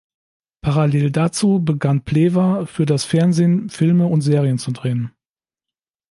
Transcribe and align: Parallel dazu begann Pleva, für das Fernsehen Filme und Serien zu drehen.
Parallel 0.63 1.11
dazu 1.11 1.59
begann 1.63 2.03
Pleva, 2.03 2.65
für 2.65 2.87
das 2.87 3.05
Fernsehen 3.05 3.69
Filme 3.69 4.07
und 4.07 4.21
Serien 4.21 4.57
zu 4.57 4.71
drehen. 4.71 5.11